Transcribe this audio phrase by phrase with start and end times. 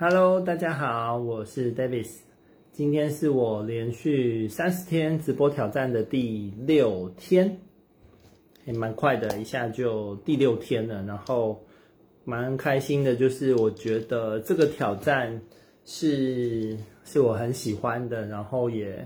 [0.00, 2.20] Hello，大家好，我是 Davis。
[2.70, 7.58] 今天是我连续三十天直播挑战的第六天，
[8.64, 11.02] 也蛮快的，一下就第六天了。
[11.02, 11.60] 然后
[12.22, 15.42] 蛮开心的，就是我觉得这个挑战
[15.84, 19.04] 是是我很喜欢的，然后也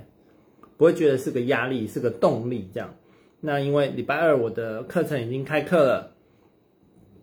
[0.77, 2.95] 不会觉得是个压力，是个动力这样。
[3.40, 6.12] 那因为礼拜二我的课程已经开课了。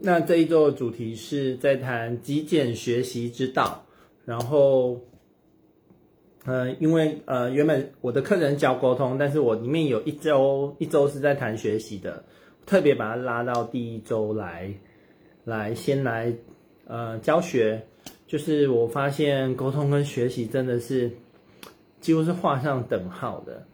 [0.02, 3.83] 那这一周的主题是在谈极简学习之道，
[4.24, 4.97] 然后，
[6.46, 12.24] 呃，因为呃原本我的课程教沟通，但是我里面有一周一周是在谈学习的，
[12.65, 14.74] 特别把它拉到第一周来，
[15.43, 16.33] 来先来
[16.88, 17.86] 呃教学，
[18.25, 21.11] 就是我发现沟通跟学习真的是
[22.00, 23.66] 几乎是画上等号的，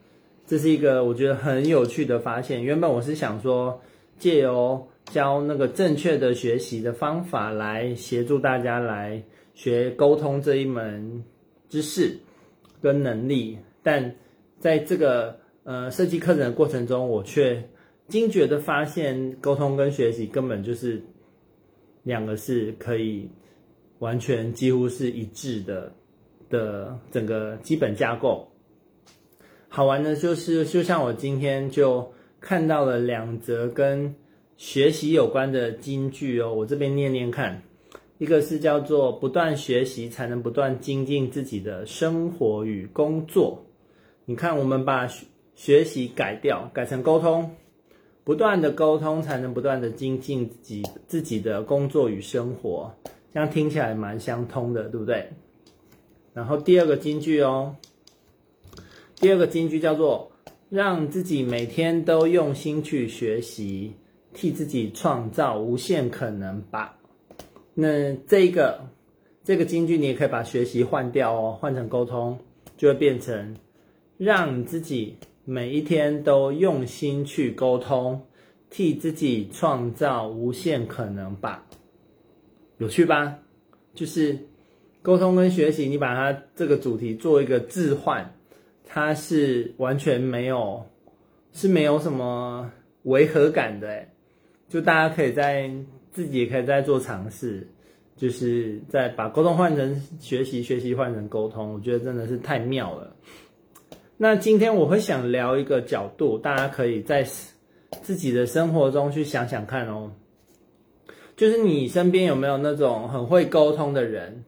[0.48, 2.64] 这是一个我觉得很有趣的发现。
[2.64, 3.80] 原本我是想说
[4.18, 9.24] 借由教那个正确的学习的方法，来协助大家来
[9.54, 11.24] 学沟通这一门
[11.70, 12.18] 知识
[12.82, 14.16] 跟能力，但
[14.60, 17.70] 在这个呃设计课程的过程中，我却
[18.08, 21.02] 惊觉的发现，沟通跟学习根本就是
[22.04, 23.30] 两个是可以
[24.00, 25.92] 完全几乎是一致的
[26.50, 28.52] 的整个基本架构。
[29.68, 32.14] 好玩的就是，就像我今天就
[32.46, 34.14] 看到了两则跟。
[34.58, 37.62] 学习有关的金句哦，我这边念念看。
[38.20, 43.66] 一个是叫做“不断学习才能不断精进自己的生活与工作”。
[44.24, 47.52] 你看，我们把学学习改掉，改成沟通，
[48.24, 52.96] 不断的沟通才能不断的精进自己自己的工作与生活。
[53.34, 55.32] 这样听起来蛮相通的，对不对？
[56.34, 57.76] 然后第二个金句哦，
[59.18, 60.32] 第二个金句叫做
[60.70, 63.94] “让自己每天都用心去学习”。
[64.38, 67.00] 替自己创造无限可能吧。
[67.74, 68.82] 那这个
[69.46, 72.38] 这个金句，你也可以把学习换掉哦，换成沟通，
[72.76, 73.56] 就会变成
[74.18, 75.16] 让自己
[75.46, 78.24] 每一天都用心去沟通，
[78.70, 81.66] 替自己创造无限可能吧。
[82.78, 83.40] 有趣吧？
[83.94, 84.38] 就是
[85.02, 88.35] 沟通跟学习，你把它这个主题做一个置换，
[88.86, 90.86] 它是完全没有，
[91.52, 92.72] 是没有什么
[93.04, 94.08] 违和感的诶
[94.68, 95.70] 就大家可以在
[96.12, 97.68] 自己也可以在做尝试，
[98.16, 103.16] 就是在把沟通换成学习，学习换成沟通，我觉得真的是太妙了。
[104.18, 107.24] 那今天我会想聊一个角度，大家可以在
[108.02, 110.12] 自己的生活中去想想看哦，
[111.36, 114.46] 就是你身边有没有那种很会沟通的人，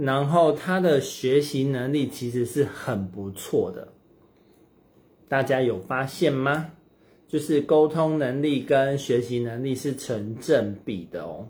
[0.00, 3.88] 然后他的学习能力其实是很不错的，
[5.28, 6.70] 大家有发现吗？
[7.28, 11.46] 就是沟通能力跟学习能力是成正比的哦。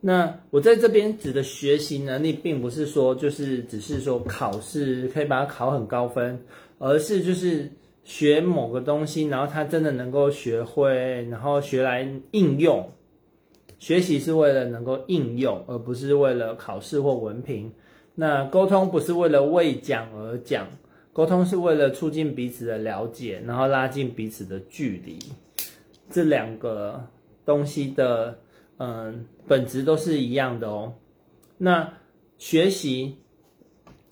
[0.00, 6.42] 那我在这边指的学习能力，并不是说就是只是说考试可以把它考很高分，
[6.78, 7.70] 而是就是
[8.02, 12.88] 学某个东西，然后他真的能够学会，然后学来应用。
[13.78, 17.70] 学习是为了能够应用，而不是为了考试或文凭。
[18.14, 20.66] 那沟通不是为了为讲而讲。
[21.14, 25.18] 沟通是为了促进彼此的了解，然后拉近彼此的距离。
[26.08, 27.06] 这两个
[27.44, 28.38] 东西的
[28.78, 30.94] 嗯本质都是一样的哦。
[31.58, 31.92] 那
[32.38, 33.18] 学习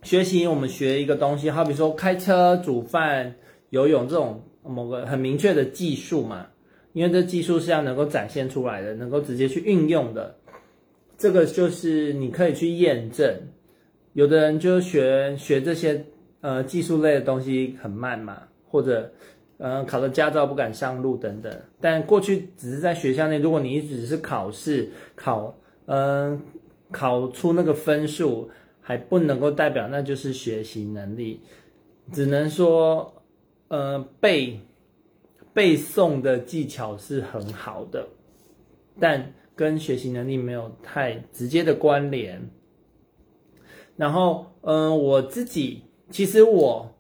[0.03, 3.35] 学习，我们学一个东西，好比说开车、煮饭、
[3.71, 6.49] 游泳这种某个很明确的技术嘛，
[6.93, 10.37] 因为这技术是要能够展现出来的，能够直接去运用的。
[11.17, 13.35] 这个就是你可以去验证。
[14.13, 16.05] 有的人就学学这些。
[16.43, 19.13] 呃，技术类的东西很慢嘛，或者，
[19.59, 21.55] 呃，考了驾照不敢上路等等。
[21.83, 25.55] 但过去只是在学校内，如果你只是考试考，
[25.85, 26.41] 嗯、
[26.91, 28.49] 考出那个分数，
[28.81, 31.43] 还不能够代表那就是学习能力，
[32.11, 33.23] 只能说，
[33.69, 34.61] 呃，背
[35.53, 38.09] 背诵的技巧是很好的，
[38.99, 42.49] 但跟学习能力没有太直接的关联。
[44.01, 45.83] 然后，嗯、我自己。
[46.09, 46.95] 其实我，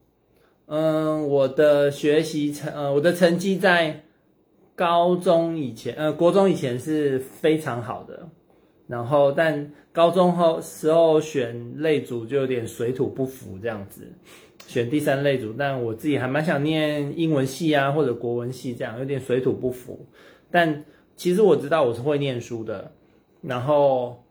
[0.66, 4.04] 嗯，我的学习成，呃，我的成绩在
[4.76, 8.28] 高中以前，呃，国中以前是非常好的，
[8.86, 14.02] 然后但高中后时候选类组就有点水土不服这样子，
[14.68, 20.06] 选第三类组，但我自己还蛮想念英文系啊或者国文系这样，有点水土不服，
[20.52, 20.84] 但
[21.16, 22.92] 其实我知道我是会念书的，
[23.42, 24.22] 然后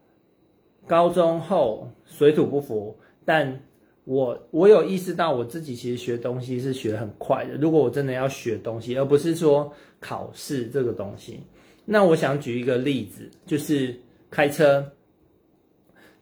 [0.89, 3.61] 高中后水土不服，但。
[4.05, 7.53] 我我有意识到我自己其实学东西是学很快的。
[7.57, 11.43] 如果我真的要学东西，而不是说考试这个东西，
[11.85, 13.99] 那我想举一个例子，就是
[14.31, 14.93] 开车。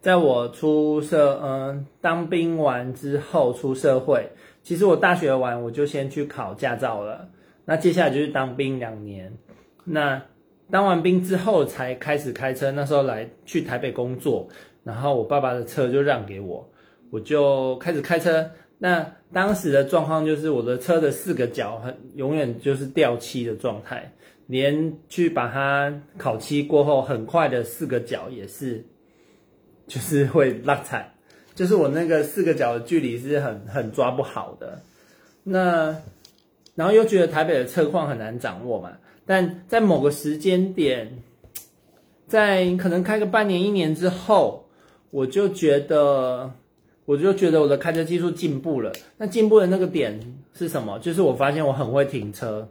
[0.02, 4.32] 在我出社，嗯，当兵完之后出社会，
[4.64, 7.30] 其实我大学完我就先去考驾照了。
[7.64, 9.32] 那接下来就是当兵两年，
[9.86, 10.22] 那
[10.70, 12.72] 当完兵之后才开始开车。
[12.72, 14.48] 那时候来去台北工作，
[14.84, 16.70] 然后我爸爸的车就让给我，
[17.10, 18.52] 我就开始开车。
[18.80, 24.14] 那当时的状况就是我的车的四个角很永远就是掉漆的状态，
[24.46, 28.86] 连去把它烤漆过后，很快的四个角也是，
[29.88, 31.12] 就是会落惨，
[31.56, 34.82] 就是我那个四个角的距离是很很抓不好的。
[35.44, 35.96] 那
[36.76, 38.92] 然后又觉得台北的车况很难掌握嘛，
[39.28, 41.22] 但在某个时间点，
[42.26, 44.66] 在可能开个半年一年之后，
[45.12, 46.54] 我就觉得。
[47.08, 48.92] 我就觉得我的开车技术进步了。
[49.18, 50.20] 那进步的那个点
[50.54, 51.00] 是什么？
[51.00, 52.68] 就是我发现我很会停车，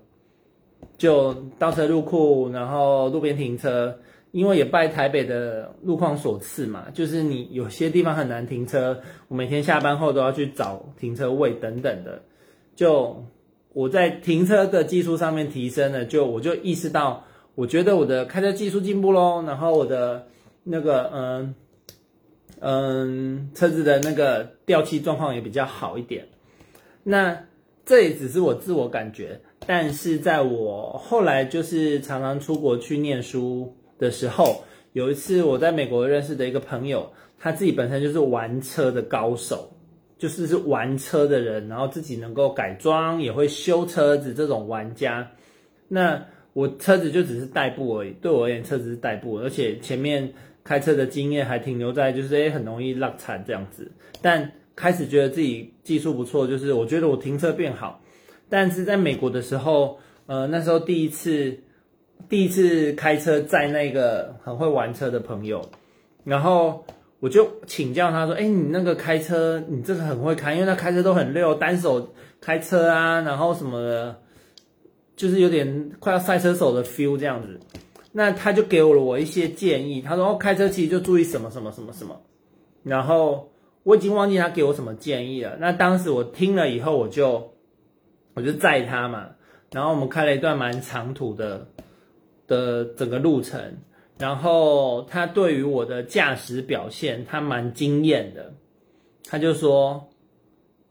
[0.98, 3.98] 就倒车入库，然后路边停车。
[4.32, 12.20] 因为也拜台北的路况所赐嘛，就是你有些地方很难停车，我每天下班后都要去找停车位等等的。
[12.74, 13.24] 就
[13.76, 17.22] 我在停车的技术上面提升了，就我就意识到，
[17.54, 19.44] 我觉得我的开车技术进步喽。
[19.46, 20.26] 然后我的
[20.64, 21.54] 那个嗯。
[22.58, 26.26] 嗯，车子的那个掉漆状况也比较好一点。
[27.02, 27.38] 那
[27.84, 34.64] 这也只是我自我感觉，但是在我后来就是常常出国去念书的时候，
[34.94, 39.70] 有一次我在美国认识的一个朋友，他自己本身就是玩车的高手，
[40.18, 45.30] 就是是玩车的人，然后自己能够改装，也会修车子这种玩家。
[45.88, 50.32] 那我车子就只是代步而已，对我而言，车子是代步，而且前面。
[50.66, 53.88] 开车的经验还停留在就是诶很容易落惨这样子，
[54.20, 58.02] 但开始觉得自己技术不错，就是我觉得我停车变好。
[58.48, 61.56] 但是在美国的时候，呃，那时候第一次
[62.28, 65.62] 第一次开车载那个很会玩车的朋友，
[66.24, 66.84] 然后
[67.18, 74.20] 我就请教他说：“诶你那个开车，你这个很会开，因为他开车都很溜，单手开车啊，然后什么的，
[75.16, 77.58] 就是有点快要赛车手的 feel 这样子。”
[78.12, 82.20] 那他就给了我一些建议，他说：“哦，开车其实就注意什么什么什么什么。”
[82.82, 83.50] 然后
[83.82, 85.56] 我已经忘记他给我什么建议了。
[85.58, 87.52] 那当时我听了以后，我就
[88.34, 89.28] 我就载他嘛，
[89.72, 91.66] 然后我们开了一段蛮长途的
[92.46, 93.78] 的整个路程。
[94.18, 98.54] 然后他对于我的驾驶表现，他蛮惊艳的。
[99.28, 100.08] 他就说：“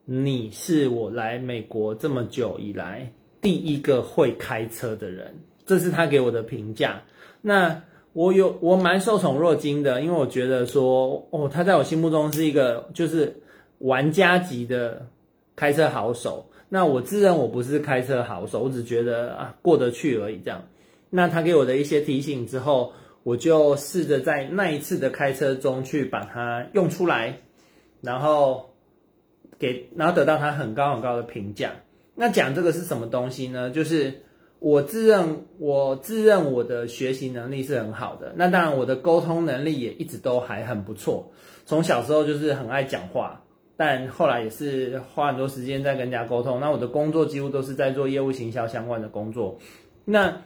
[0.06, 3.12] 你是我来美国这么久以来
[3.42, 5.34] 第一个会开车的人。”
[5.66, 7.02] 这是他给我的评价。
[7.42, 7.82] 那
[8.14, 13.42] 我有我蛮受宠若惊的，因为我觉得说，哦，他在我心目中是一个就是
[13.80, 15.08] 玩家级的
[15.56, 16.46] 开车好手。
[16.70, 20.62] 那我自认我不是开车好手，我只觉得啊过得去而已这样。
[21.10, 22.94] 那他给我的一些提醒之后，
[23.26, 27.40] 我就试着在那一次的开车中去把它用出来，
[28.00, 28.70] 然后
[29.60, 31.72] 给然后得到他很高很高的评价。
[32.16, 33.70] 那讲这个是什么东西呢？
[33.70, 34.22] 就是。
[34.60, 41.32] 我自认我自认我的学习能力是很好的，那当然我的沟通能力也一直都还很不错。
[41.66, 43.44] 从小时候就是很爱讲话，
[43.78, 46.60] 但后来也是花很多时间在跟人家沟通。
[46.60, 49.60] 那我的工作几乎都是在做业务行销相关的工作。
[50.06, 50.42] 那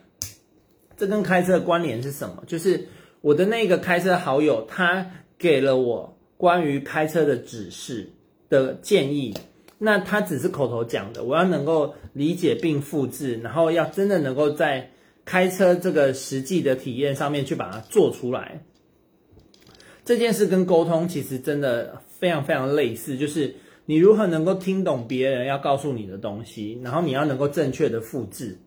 [0.99, 2.43] 这跟开车的关联是什么？
[2.45, 2.85] 就是
[3.21, 8.11] 我的那个开车好友，他给了我关于开车的指示
[8.49, 9.33] 的建议。
[9.77, 14.91] 那他只是口头讲的，我要能够理解并复制，然后要真的能够在
[15.23, 18.61] 开车这个实际的体验上面去把它做出来。
[20.03, 28.57] 这件事跟沟通其实真的非常非常类似，就是你如何能够听懂别人要告诉你的东西，然后你要能够正确的复制，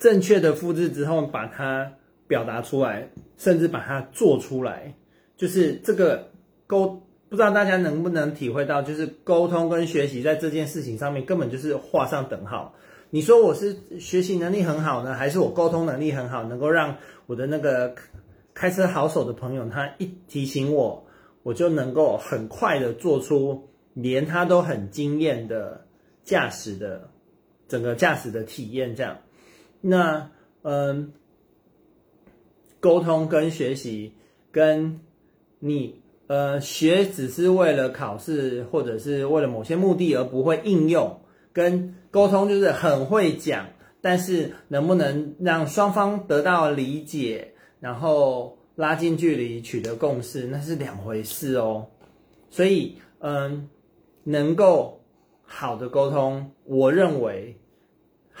[0.00, 1.92] 正确的复制之后把它
[2.26, 4.94] 表达出来，甚至把它做出来，
[5.36, 6.30] 就是这个
[6.66, 7.02] 沟。
[7.28, 12.74] 不知道大家能不能体会到，就是沟通跟学习在这件事情上面根本就是画上等号。
[13.10, 17.94] 你说我是学习能力很好呢，还是我沟通能力很好，能够让我的那个
[18.52, 21.06] 开车好手的朋友，他一提醒我，
[21.44, 25.86] 我就能够很快的做出连他都很惊艳的
[26.24, 27.10] 驾驶的
[27.68, 29.16] 整个驾驶的体验这样。
[29.80, 30.30] 那
[30.62, 31.12] 嗯，
[32.80, 34.12] 沟通跟学习
[34.50, 35.00] 跟
[35.58, 36.00] 你。
[36.26, 41.20] 呃，学只是为了考试或者是为了某些目的而不会应用，
[41.52, 43.66] 跟沟通就是很会讲，
[44.00, 51.88] 但是能不能让双方得到理解，然后拉近距离取得共识，那是两回事哦。
[52.48, 53.68] 所以，嗯，
[54.22, 55.00] 能够
[55.42, 57.56] 好的沟通，我认为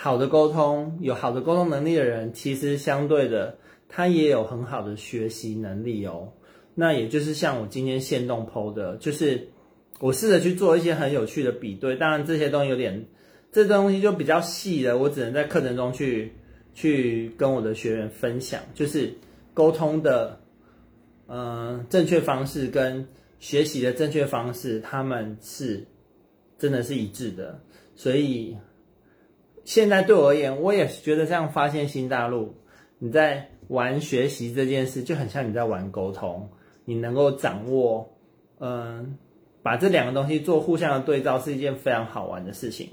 [0.02, 6.32] 好的沟通，有好的沟通能力的人，其实相对的，他也有很好的学习能力哦。
[6.74, 9.48] 那也就是像我今天现动剖的，就是
[9.98, 11.96] 我试着去做一些很有趣的比对。
[11.96, 13.04] 当然这些东西有点，
[13.52, 16.32] 这东西就比较细的，我只能在课程中去
[16.72, 19.12] 去跟我的学员分享，就是
[19.52, 20.40] 沟通的，
[21.26, 23.06] 嗯、呃，正确方式跟
[23.38, 25.86] 学习的正确方式，他们是
[26.58, 27.60] 真的是一致的。
[27.94, 28.56] 所以
[29.70, 32.56] 现在对我而言，我也是觉得这样发现新大陆，
[32.98, 36.50] 你在玩学习这件事，就很像你在玩沟通。
[36.84, 38.10] 你能够掌握，
[38.58, 39.16] 嗯，
[39.62, 42.88] 把这两个东西做互相的对照，是一件非常好玩的事情。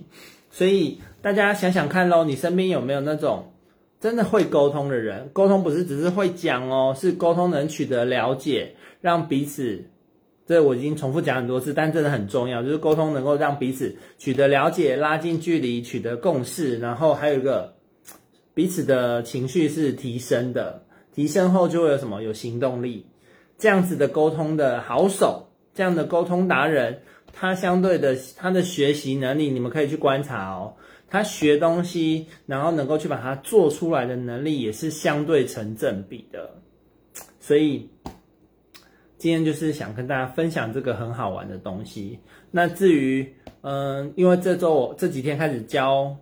[0.52, 3.54] 所以大家想想看喽，你身边有没有那种
[4.00, 5.30] 真的会沟通的人？
[5.34, 9.86] 沟通不是只是会讲哦，是沟通能取得了解，让彼此，
[10.48, 17.76] 这我已经重复讲很多次，但真的很重要，就是沟通能够让彼此取得了解，拉近距离，取得共识，然后还有一个
[18.54, 22.24] 彼此的情绪是提升的，提升后就会有什么？
[22.24, 23.06] 有行动力。
[23.58, 27.02] 这样子的沟通的好手，这样的沟通达人，
[27.34, 30.76] 他相对的他的学习能力，你们可以去观察哦。
[31.10, 36.52] 他学东西，然后能够去把它做出来的能力，也是相对成正比的。
[37.40, 37.90] 所以
[39.18, 42.20] 今天就是想跟大家分享这个很好玩的东西。
[42.52, 46.16] 那至于，嗯，因为这周我这几天开始教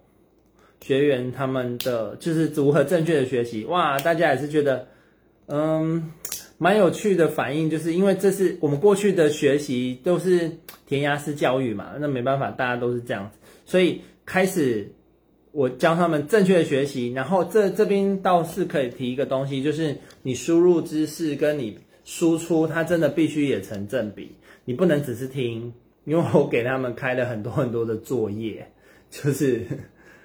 [0.82, 4.88] 学员他们的就是如何正确的学习，哇，大家也是觉得，
[5.48, 6.12] 嗯。
[6.58, 10.50] 蛮有趣的反应，就是因为这是我们过去的学习都是
[10.88, 14.90] 填鸭式教育嘛，那没办法，大家都是这样子，所以开始
[15.52, 25.74] 我教他们正确的学习，然后这这边倒是可以提一个东西，就是你输入知识跟你输出，它真的必须也成正比，你不能只是听，
[26.06, 28.72] 因为我给他们开了很多很多的作业，
[29.10, 29.66] 就是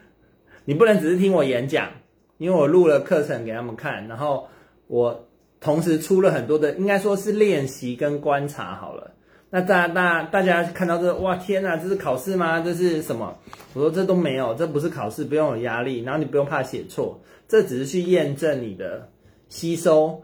[0.65, 1.91] 你不能只是听我演讲，
[2.39, 4.47] 因为我录了课程给他们看，然后
[4.87, 5.27] 我。
[5.63, 9.13] 同时出了很多的，应该说是练习跟观察好了。
[9.51, 12.61] 那大大大家看到这，哇天哪，这是考试吗？
[12.61, 13.37] 这是什么？
[13.75, 19.11] 我说这都没有，这不是考试，不用有压力，然后你不用怕写错，这只是去验证你的
[19.51, 20.23] 吸收，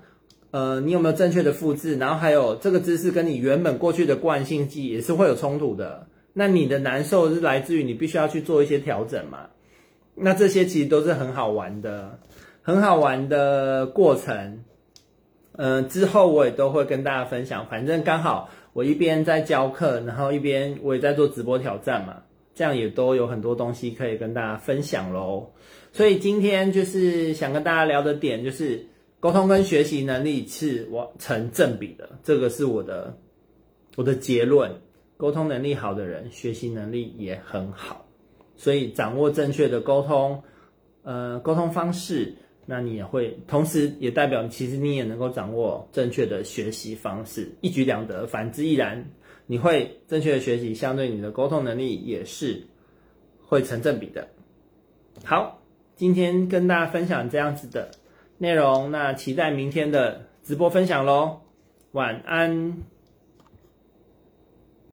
[0.56, 6.06] 呃，你有没有正确的复制，然后还有这个姿势跟你原本过去的惯性记忆也是会有冲突的。
[6.32, 9.48] 那你的难受是来自于你必须要去做一些调整嘛？
[10.14, 12.18] 那这些其实都是很好玩的，
[12.62, 14.64] 很好玩的过程。
[15.58, 17.66] 嗯、呃，之后我也都会跟大家分享。
[17.66, 22.22] 反正刚好我一边在教课，然后一边我也在做直播挑战嘛，
[22.54, 25.50] 这样也都有很多东西可以跟大家分享喽。
[25.92, 28.86] 所以今天就是想跟大家聊的点，就是
[29.20, 33.16] 沟通跟学习能力是我成正比的，这个是我的
[33.96, 34.70] 我的结论。
[35.16, 38.06] 沟通能力好的人，学习能力也很好。
[38.54, 40.42] 所以掌握正确的沟通，
[41.02, 42.34] 呃，沟通方式。
[42.68, 48.26] 那你也会，同时也代表其实你也能够掌握正确的学习方式，一举两得。
[48.26, 49.08] 反之亦然，
[49.46, 52.66] 你会正确的学习，相对你的沟通能力也是
[53.40, 54.28] 会成正比的。
[55.22, 55.62] 好，
[55.94, 57.88] 今天跟大家分享这样子的
[58.38, 61.40] 内容，那期待明天的直播分享喽。
[61.92, 62.95] 晚安。